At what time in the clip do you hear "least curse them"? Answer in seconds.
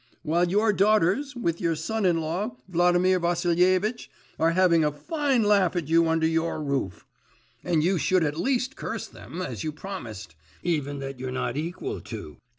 8.39-9.43